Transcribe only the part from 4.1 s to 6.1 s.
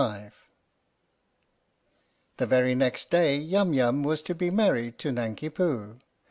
to be married to Nanki Poo.